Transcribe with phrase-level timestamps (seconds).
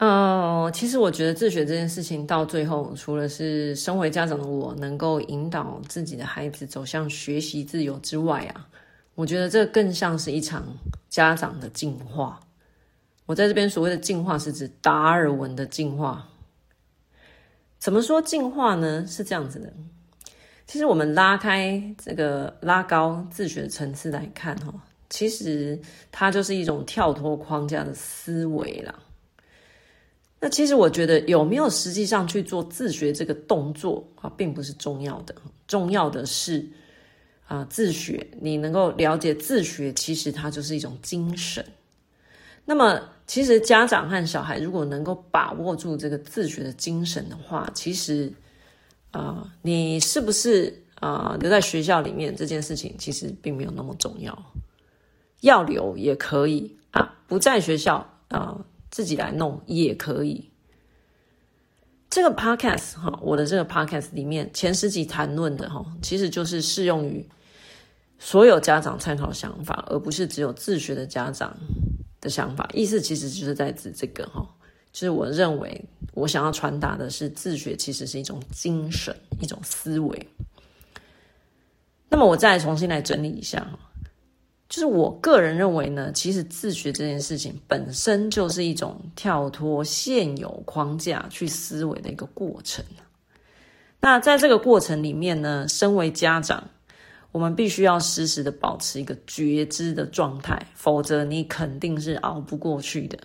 [0.00, 8.66] 呃，其实我觉得自学这件事情到最后，除了是身为家长的我能够引导自己的孩子走向学习自由之外啊，
[9.14, 10.66] 我觉得这更像是一场
[11.10, 12.40] 家长的进化。
[13.26, 16.26] 我在这边所谓的进化，是指达尔文的进化。
[17.78, 19.06] 怎么说进化呢？
[19.06, 19.70] 是这样子的，
[20.66, 24.72] 其实我们拉开这个拉高自学层次来看，哈，
[25.10, 25.78] 其实
[26.10, 28.94] 它就是一种跳脱框架的思维啦。
[30.42, 35.34] 那其实我觉得有没有实际上去做自学这个动作啊，并不是重要的，
[35.66, 36.66] 重要的是
[37.46, 41.62] 啊，自学你能够了解自学，其实它就是一种精神。
[42.64, 48.32] 那么，其实家长和小孩如果能够把握住这个自学的精神的话，其实
[49.10, 54.52] 啊，你是不是啊留在学校里面这件事情，其实并没有那么重要。
[55.42, 58.64] 要留也可以啊，不在学校啊。
[58.90, 60.50] 自己来弄也可以。
[62.08, 67.24] 这个 podcast 哈，我的这个 podcast 里面前十集谈论的哈，其实就是适用于
[68.18, 71.56] 所有家长参考想法，而不是只有自学的家长
[72.20, 72.68] 的想法。
[72.74, 74.44] 意思其实就是在指这个哈，
[74.92, 80.26] 就是我认为我想要传达的是，自学其实是一种精神，一种思维。
[82.08, 83.78] 那么我再重新来整理一下哈。
[84.70, 92.84] 就是我个人认为呢，其实自学这件事情本身就是一种跳脱现有框架去思维的一个过程。
[94.00, 96.70] 那在这个过程里面呢，身为家长，
[97.32, 103.18] 我们必须要时时的保持一个觉知的状态，否则你肯定是熬不过去的。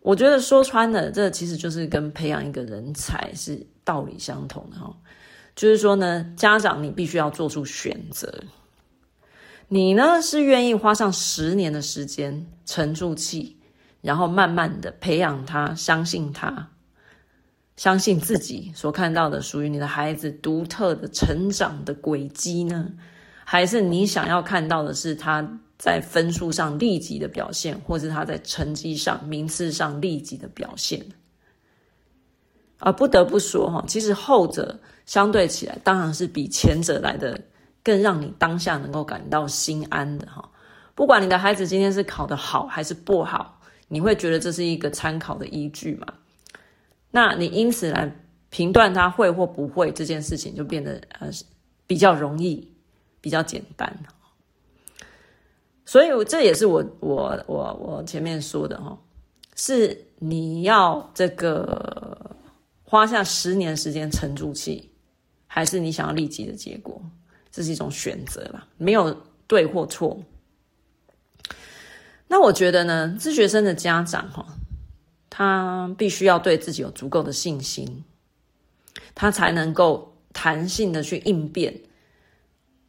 [0.00, 4.92] 我觉得说穿了，这其实就是跟培养一个人才是道理相同的哈。
[5.54, 8.42] 就是说呢，家长你必须要做出选择。
[9.74, 13.56] 你呢，是愿意花上十年的时间沉住气，
[14.02, 16.70] 然后慢慢的培养他，相信他，
[17.74, 22.92] 相信自己所看到的属于你的孩子独特的成长的轨迹呢？
[23.44, 31.04] 还是你想要看到的是他在分数上立即的表现，或是他在成绩上、名次上立即的表现？
[32.78, 37.40] 而不得不说哈，其实后者相对起来，当然是比前者来的。
[37.84, 40.50] 更让你当下能够感到心安的哈，
[40.94, 46.06] 不管你的孩子今天是考得好还是不好，你会觉得这是一个参考的依据嘛？
[47.10, 48.10] 那你因此来
[48.48, 51.28] 评断他会或不会这件事情，就变得呃
[51.86, 52.72] 比较容易，
[53.20, 53.94] 比较简单。
[55.84, 58.98] 所以这也是我我我我前面说的哈，
[59.54, 62.34] 是你要这个
[62.82, 64.90] 花下十年时间沉住气，
[65.46, 66.98] 还是你想要立即的结果？
[67.54, 69.16] 这是一种选择啦，没有
[69.46, 70.20] 对或错。
[72.26, 74.44] 那我觉得呢，自学生的家长哈，
[75.30, 78.02] 他必须要对自己有足够的信心，
[79.14, 81.72] 他才能够弹性的去应变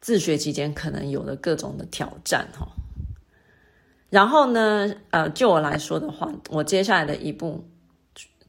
[0.00, 2.66] 自学期间可能有的各种的挑战哈。
[4.10, 7.64] 然后呢，呃，就我来说的话，我接下来的一步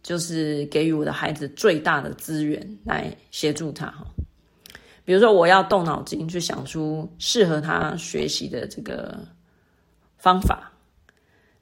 [0.01, 4.07] 就是给予我的孩子最大的资源来协助他哈。
[5.09, 9.17] 比如说，我要动脑筋去想出适合他学习的这个
[10.19, 10.71] 方法，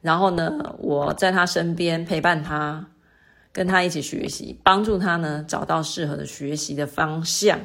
[0.02, 2.86] 然后呢，我在他身边陪伴他，
[3.54, 7.58] 跟他一起学习，帮助他呢找到适合的学习的方向。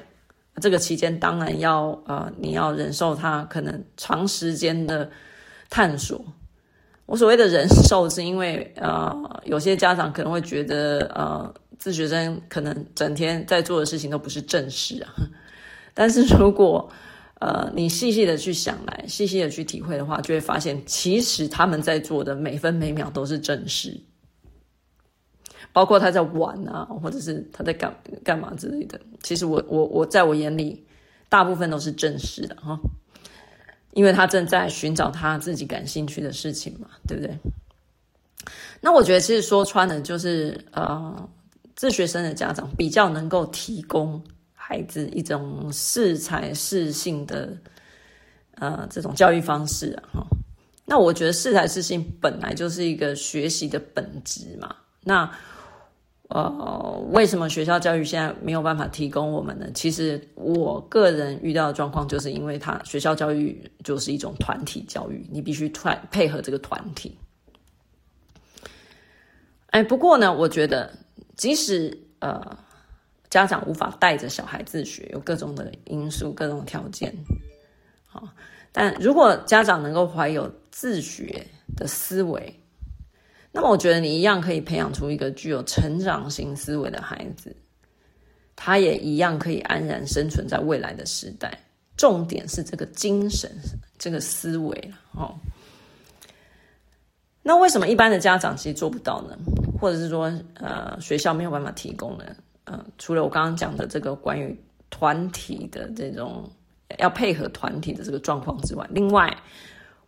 [0.60, 5.10] 这个期间当然要呃，你要忍受他可能长时间的
[5.69, 6.25] 探索。
[7.06, 9.12] 我所谓的忍受，是因为呃，
[9.47, 15.10] 有些家长可能会觉得呃，自学生可能整天在做的事情都不是正事啊。
[15.95, 16.91] 但是如果，
[17.41, 24.01] 呃，你细细的去想来，细细的去体会的话，就会发现，其实他们在做的每分每秒都是正事，
[25.73, 27.95] 包括他在玩啊，或者是他在干
[28.25, 29.01] 干嘛之类的。
[29.23, 30.85] 其实我我我在我眼里，
[31.29, 32.79] 大部分都是正事的哈，
[33.93, 37.39] 因为他正在寻找他自己感兴趣的事情嘛，对不对？
[38.81, 41.29] 那我觉得，其实说穿了，就是呃，
[41.75, 44.23] 自学生的家长比较能够提供。
[44.73, 47.55] 孩子一种适才适性的
[48.55, 50.27] 呃这种教育方式啊，哈，
[50.87, 54.75] 那我觉得适才适性本来就是一个学习的本质嘛。
[55.05, 55.31] 那
[56.29, 59.67] 呃，为什么学校教育现在没有办法提供我们呢？
[59.75, 67.15] 其实我个人遇到的状况，就是因为他学校教育就是一种团体教育，你必须团配合这个团体。
[69.67, 70.91] 哎，不过呢，我觉得
[71.37, 72.57] 即使呃。
[73.32, 77.11] 家长无法带着小孩自学，有各种的因素、各种条件，
[78.05, 78.29] 好。
[78.70, 82.61] 但如果家长能够怀有自学的思维，
[83.50, 87.56] 那么我觉得你一样可以培养出一个具有成长型思维的孩子，
[88.55, 91.58] 他也一样可以安然生存在未来的时代。
[91.96, 93.50] 重点是这个精神，
[93.99, 95.35] 这个思维哦。
[97.43, 99.35] 那为什么一般的家长其实做不到呢？
[99.81, 102.25] 或者是说，呃，学校没有办法提供呢？
[102.64, 106.49] 呃，除了我刚刚讲的这个关于团体的这种
[106.99, 109.37] 要配合团体的这个状况之外，另外，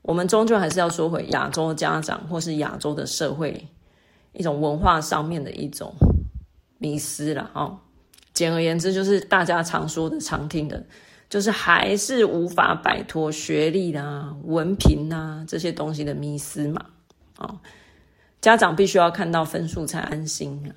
[0.02, 3.66] 我们终究还是要说回亚洲家长或是亚洲的社会
[4.32, 5.94] 一种文化上面的一种
[6.78, 7.78] 迷思了哦。
[8.32, 10.84] 简而言之，就是大家常说的、常听的，
[11.28, 16.86] 就是还是无法摆脱学历啊、文凭啊这些东西的迷思嘛。
[17.38, 17.58] 哦，
[18.40, 20.74] 家长必须要看到分数才安心啊。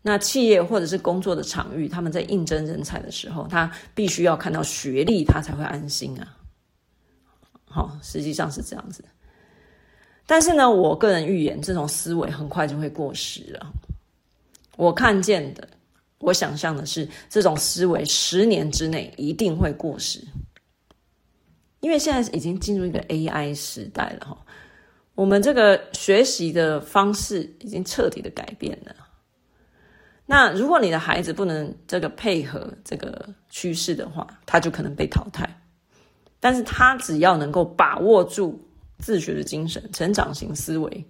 [0.00, 6.36] 那企业或者是工作的场域，他们在应征人才的时候，他必须要看到学历，他才会安心啊。
[7.64, 9.04] 好，哦，实际上是这样子。
[10.24, 13.72] 但是呢，我个人预言，这种思维很快就会过时了。
[14.76, 15.68] 我看见的，
[16.18, 20.22] 我想象的是，这种思维十年之内一定会过时，
[21.80, 24.38] 因为现在已经进入一个 AI 时代了哈。
[25.14, 28.94] 我们这个学习的方式已经彻底的改变了。
[30.30, 35.48] 那如果你的孩子不能这个配合这个趋势的话，他就可能被淘汰。
[36.38, 41.06] 但是他只要能够把握住自学的精神、成长型思维，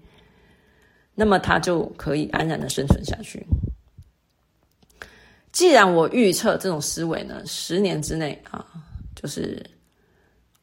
[1.17, 3.45] 那么他就可以安然的生存下去。
[5.51, 8.65] 既然我预测这种思维呢，十年之内啊，
[9.17, 9.61] 就是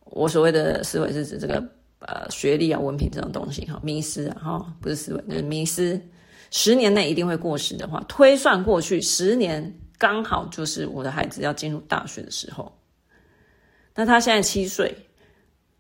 [0.06, 1.62] 我所谓的思维是指这个。
[2.00, 6.00] 呃，学历啊、文凭这种东西哈，迷失啊哈，不是思维，就是迷失。
[6.57, 12.72] 十年内一定会过时的话，推算过去十年刚好就是我的孩子要进入大学的时候。
[13.94, 14.96] 那他现在七岁，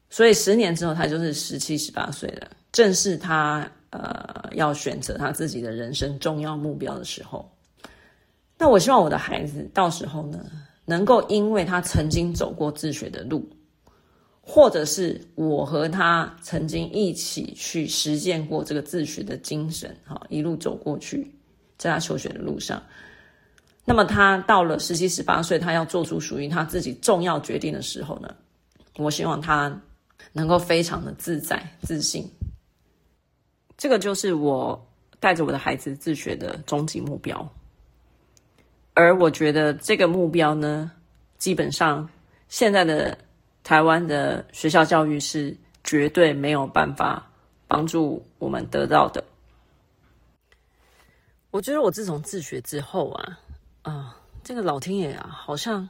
[0.09, 7.49] 所以十年之后他就是十七、十八岁了，正是他呃要选择他自己的人生重要目标的时候。
[8.57, 10.43] 那我希望我的孩子到时候呢，
[10.83, 13.49] 能够因为他曾经走过自学的路。
[14.47, 21.33] 或者是我和他曾经一起去实践过这个自学的精神，哈，一路走过去，
[21.79, 22.81] 在他求学的路上。
[23.83, 28.35] 那么他到了十七、十八岁，他要做出属于他自己重要决定的时候呢，
[28.97, 29.81] 我希望他
[30.31, 32.29] 能够非常的自在、自信。
[33.75, 34.79] 这个就是我
[35.19, 37.51] 带着我的孩子自学的终极目标。
[38.93, 40.91] 而我觉得这个目标呢，
[41.39, 42.07] 基本上
[42.47, 43.17] 现在的。
[43.65, 47.27] 台湾的学校教育是绝对没有办法
[47.67, 49.23] 帮助我们得到的。
[51.49, 53.39] 我觉得我自从自学之后啊，
[53.81, 55.89] 啊，这个老天爷啊，好像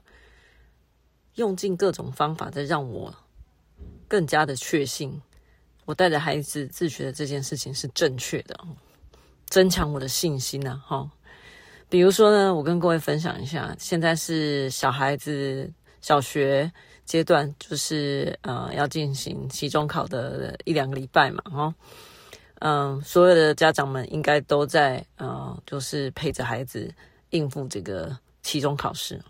[1.34, 3.14] 用尽各种方法在让我
[4.08, 5.22] 更加的确信，
[5.84, 8.58] 我带着孩子自学的这件事情是正确的，
[9.48, 10.82] 增强我的信心呢。
[10.88, 11.12] 哈，
[11.90, 15.70] 比如说呢，我跟各位分享一下，现在是小孩子
[16.06, 16.72] 小学。
[17.06, 21.76] 阶段就是呃要进行期中考的一两个礼拜嘛，哈，
[22.62, 26.92] 嗯，所有的家长们应该都在呃，就是陪着孩子
[27.30, 29.22] 应付这个期中考试。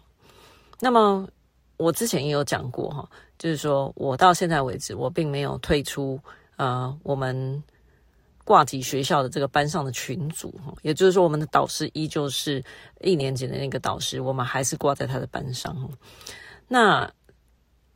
[0.79, 1.27] 那么
[1.75, 6.17] 我之前也有讲过哈，就是说我到现在为止，我并没有退出
[6.55, 7.61] 呃我们
[8.45, 12.63] 挂级学校的这个班上的群组，也就是说我们的导师依旧是
[13.01, 15.75] 一年级的那个导师，我们还是挂在他的班上。
[16.67, 17.09] 那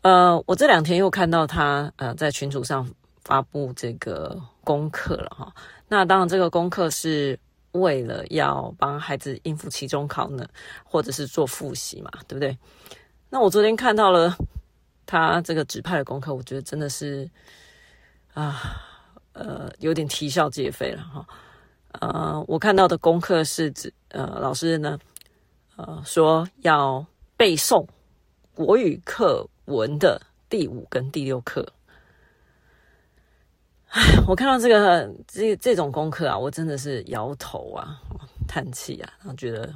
[0.01, 2.89] 呃，我这两天又看到他呃在群组上
[3.23, 5.53] 发布这个功课了哈。
[5.87, 7.37] 那当然，这个功课是
[7.73, 10.47] 为了要帮孩子应付期中考呢，
[10.83, 12.57] 或者是做复习嘛，对不对？
[13.29, 14.35] 那我昨天看到了
[15.05, 17.29] 他这个指派的功课，我觉得真的是
[18.33, 18.61] 啊，
[19.33, 21.27] 呃，有点啼笑皆非了哈。
[21.99, 24.97] 呃，我看到的功课是指呃，老师呢，
[25.75, 27.85] 呃，说要背诵
[28.59, 29.47] 国语课。
[29.67, 31.63] 文的第五跟第六课，
[33.89, 38.01] 哎，我看到这个这这种功课啊，我真的是摇头啊，
[38.47, 39.71] 叹气啊，然后觉得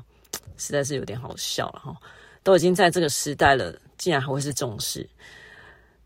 [0.57, 1.95] 实在是有点好笑了哈。
[2.41, 5.07] 都已经在这个时代了，竟然还会是重视。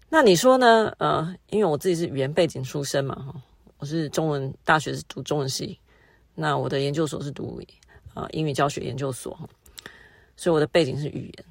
[0.09, 0.93] 那你说呢？
[0.97, 3.41] 呃，因为我自己是语言背景出身嘛，哈，
[3.77, 5.79] 我是中文大学是读中文系，
[6.35, 7.61] 那我的研究所是读
[8.13, 9.31] 啊、英语教学研究所，
[10.35, 11.45] 所以我的背景是语言。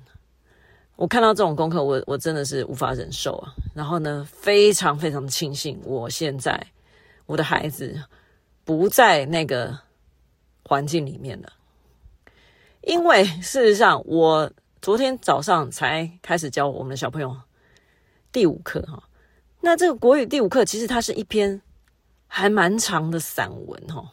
[0.96, 3.54] 我看到这种功课，我我真的是无法忍受啊！
[3.74, 6.66] 然后呢，非常非常庆幸，我现在
[7.26, 8.02] 我的孩子
[8.64, 9.78] 不在那个
[10.64, 11.52] 环境里面了，
[12.80, 14.50] 因为事实上，我
[14.80, 17.36] 昨天早上才开始教我们的小朋友
[18.32, 19.02] 第五课哈。
[19.60, 21.60] 那这个国语第五课，其实它是一篇
[22.26, 24.12] 还蛮长的散文哈。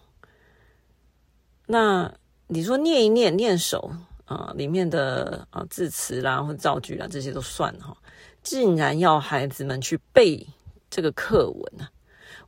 [1.65, 2.13] 那
[2.47, 3.89] 你说念一念念熟
[4.25, 7.97] 啊，里面的啊字词啦或者造句啦这些都算了哈，
[8.41, 10.45] 竟然要孩子们去背
[10.89, 11.89] 这个课文啊！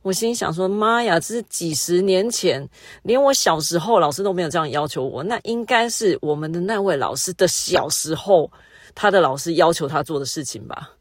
[0.02, 2.66] 我心想说：妈呀，这是几十年前，
[3.02, 8.50] 连我小时候老师都没有这样要求我，那应该是我们的那位老师的小时候，
[8.94, 10.92] 他的老师要求他做的事情吧。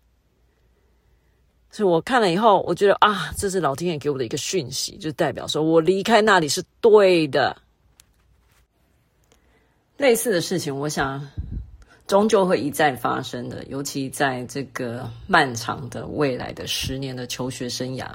[1.71, 7.55] 所以我看了以后，我觉得啊，这是老天爷给我的一个讯息，就代表说我离开那里是对的。
[9.97, 11.25] 类似的事情，我想
[12.05, 18.05] 终究会一再发生的，尤其在这个漫长的未来的十年的求学生涯。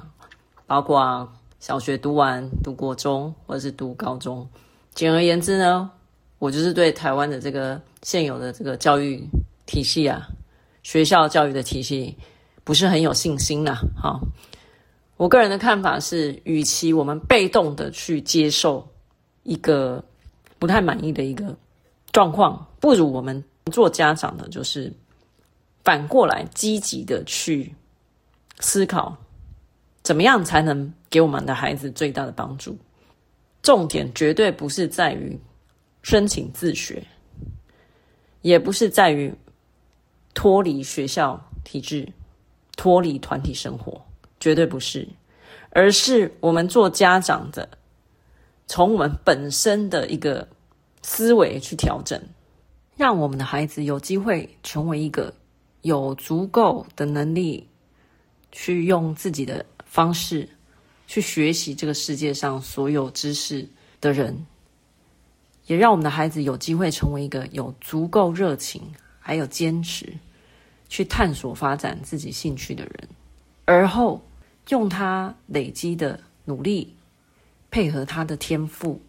[0.66, 4.48] 包括小学读完、读国中或者是读高中，
[4.94, 5.90] 简而言之呢，
[6.38, 9.20] 我就是对台湾的这个现有的这个教育
[9.66, 10.28] 体系啊，
[10.84, 12.16] 学校教育的体系
[12.62, 13.74] 不是很有信心呐。
[14.00, 14.20] 哈，
[15.16, 18.86] 我个人的看法是，与其我们被动的去接受
[19.42, 20.04] 一个
[20.60, 21.56] 不太满意的一个
[22.12, 24.92] 状况，不如我们做家长的，就是
[25.84, 27.74] 反过来积极的去
[28.60, 29.16] 思考。
[30.02, 32.76] 怎么样才能给我们的孩子最大的帮助？
[33.62, 35.38] 重点绝对不是在于
[36.02, 37.06] 申请自学，
[38.40, 39.34] 也不是在于
[40.32, 42.10] 脱离学校体制、
[42.78, 44.02] 脱离团体生活，
[44.40, 45.06] 绝对不是，
[45.70, 47.68] 而是我们做家长的，
[48.66, 50.48] 从我们本身的一个
[51.02, 52.22] 思维去调整，
[52.96, 55.34] 让我们的孩子有机会成为一个
[55.82, 57.66] 有足够的能力
[58.52, 59.66] 去用自己的。
[59.90, 60.48] 方式
[61.08, 63.68] 去学习这个世界上所有知识
[64.00, 64.46] 的人，
[65.66, 70.14] 也让我们的孩子有机会成为一个有足够热情还有坚持
[70.88, 73.08] 去探索发展自己兴趣的人，
[73.64, 74.24] 而后
[74.68, 76.94] 用他累积的努力
[77.68, 79.02] 配合他的天赋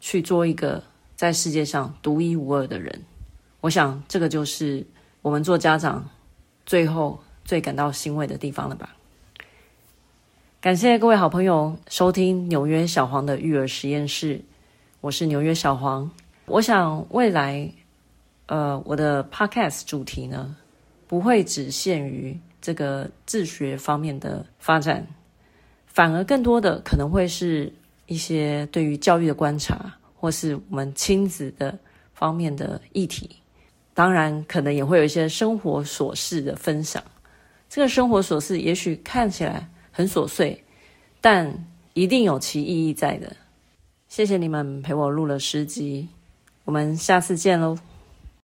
[0.00, 0.84] 去做一个
[1.18, 3.02] 在世界上独一无二的人。
[3.60, 4.86] 我想这个就是
[5.20, 6.08] 我们做家长
[6.64, 8.94] 最后最感到欣慰的地方了吧。
[10.60, 14.42] 感谢各位好朋友收听纽约小黄的育儿实验室，
[15.00, 16.08] 我是纽约小黄。
[16.46, 17.68] 我想未来，
[18.46, 20.54] 呃，我的 podcast 主题呢，
[21.08, 25.08] 不会只限于这个自学方面的发展，
[25.88, 27.72] 反而更多的可能会是
[28.06, 31.78] 一些对于教育的观察，或是我们亲子的
[32.12, 33.36] 方面的议题。
[33.94, 37.02] 当然，可能也会有一些生活琐事的分享。
[37.68, 39.68] 这个生活琐事，也许看起来。
[39.90, 40.62] 很琐碎，
[41.20, 41.52] 但
[41.92, 43.34] 一定有其意义在的。
[44.06, 46.08] 谢谢你们陪我录了十集，
[46.64, 47.87] 我们下次见喽。